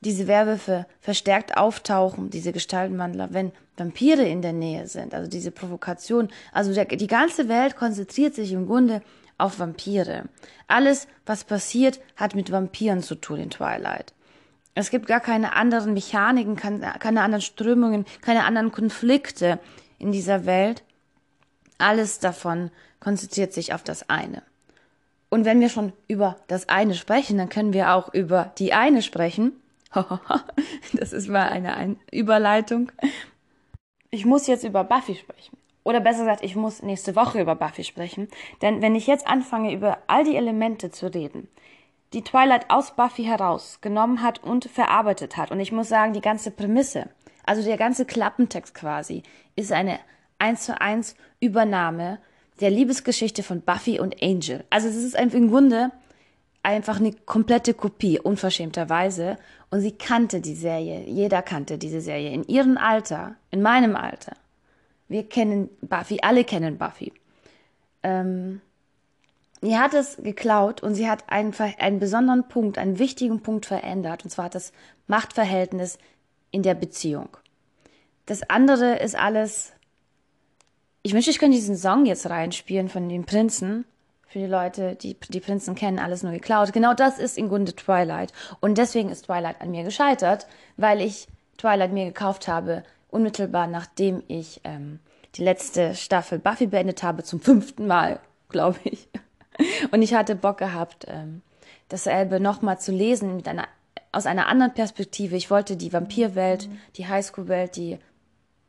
[0.00, 6.28] diese Werwölfe verstärkt auftauchen, diese Gestaltenwandler, wenn Vampire in der Nähe sind, also diese Provokation.
[6.52, 9.02] Also der, die ganze Welt konzentriert sich im Grunde
[9.38, 10.24] auf Vampire.
[10.68, 14.14] Alles, was passiert, hat mit Vampiren zu tun in Twilight.
[14.74, 19.60] Es gibt gar keine anderen Mechaniken, keine anderen Strömungen, keine anderen Konflikte
[19.98, 20.82] in dieser Welt.
[21.78, 24.42] Alles davon konzentriert sich auf das eine.
[25.28, 29.02] Und wenn wir schon über das eine sprechen, dann können wir auch über die eine
[29.02, 29.52] sprechen.
[30.92, 32.90] das ist mal eine Überleitung.
[34.10, 35.56] Ich muss jetzt über Buffy sprechen.
[35.84, 38.28] Oder besser gesagt, ich muss nächste Woche über Buffy sprechen.
[38.62, 41.48] Denn wenn ich jetzt anfange, über all die Elemente zu reden,
[42.14, 45.50] die Twilight aus Buffy herausgenommen hat und verarbeitet hat.
[45.50, 47.08] Und ich muss sagen, die ganze Prämisse,
[47.44, 49.22] also der ganze Klappentext quasi,
[49.56, 49.98] ist eine
[50.38, 52.18] eins zu eins Übernahme
[52.60, 54.64] der Liebesgeschichte von Buffy und Angel.
[54.70, 55.90] Also es ist im Grunde
[56.62, 59.36] einfach eine komplette Kopie, unverschämterweise.
[59.70, 64.34] Und sie kannte die Serie, jeder kannte diese Serie in ihrem Alter, in meinem Alter.
[65.08, 67.12] Wir kennen Buffy, alle kennen Buffy.
[68.02, 68.60] ähm,
[69.64, 74.22] die hat es geklaut und sie hat einen, einen besonderen Punkt, einen wichtigen Punkt verändert.
[74.22, 74.72] Und zwar das
[75.06, 75.98] Machtverhältnis
[76.50, 77.30] in der Beziehung.
[78.26, 79.72] Das andere ist alles.
[81.02, 83.86] Ich wünschte, ich könnte diesen Song jetzt reinspielen von den Prinzen.
[84.26, 86.72] Für die Leute, die die Prinzen kennen, alles nur geklaut.
[86.72, 88.32] Genau das ist im Grunde Twilight.
[88.60, 90.46] Und deswegen ist Twilight an mir gescheitert,
[90.76, 92.82] weil ich Twilight mir gekauft habe,
[93.14, 94.98] unmittelbar nachdem ich ähm,
[95.36, 99.08] die letzte Staffel Buffy beendet habe, zum fünften Mal, glaube ich.
[99.92, 101.42] Und ich hatte Bock gehabt, ähm,
[101.88, 103.68] dasselbe nochmal zu lesen mit einer,
[104.12, 105.36] aus einer anderen Perspektive.
[105.36, 106.78] Ich wollte die Vampirwelt, mhm.
[106.96, 107.98] die Highschool-Welt, die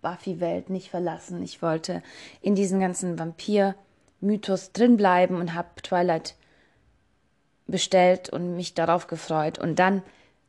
[0.01, 1.41] Buffy-Welt nicht verlassen.
[1.43, 2.03] Ich wollte
[2.41, 6.35] in diesen ganzen Vampir-Mythos drinbleiben und habe Twilight
[7.67, 9.57] bestellt und mich darauf gefreut.
[9.57, 10.03] Und dann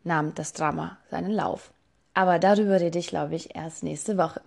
[0.05, 1.72] nahm das Drama seinen Lauf.
[2.17, 4.41] Aber darüber rede ich, glaube ich, erst nächste Woche.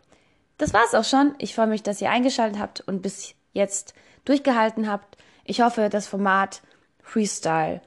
[0.57, 1.35] Das war's auch schon.
[1.37, 3.93] Ich freue mich, dass ihr eingeschaltet habt und bis jetzt
[4.25, 5.17] durchgehalten habt.
[5.45, 6.63] Ich hoffe, das Format
[7.03, 7.79] Freestyle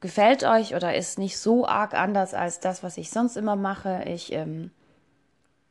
[0.00, 4.04] gefällt euch oder ist nicht so arg anders als das, was ich sonst immer mache.
[4.04, 4.70] Ich ähm,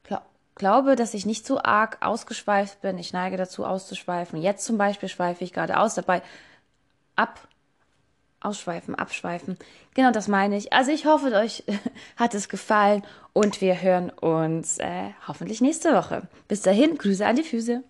[0.01, 0.23] glaub,
[0.55, 2.97] glaube, dass ich nicht so arg ausgeschweift bin.
[2.97, 4.41] Ich neige dazu auszuschweifen.
[4.41, 6.23] Jetzt zum Beispiel schweife ich gerade aus, dabei
[7.15, 7.39] ab
[8.41, 9.57] ausschweifen, abschweifen.
[9.93, 10.73] Genau das meine ich.
[10.73, 11.63] Also ich hoffe, euch
[12.17, 16.23] hat es gefallen und wir hören uns äh, hoffentlich nächste Woche.
[16.47, 17.83] Bis dahin, Grüße an die Füße.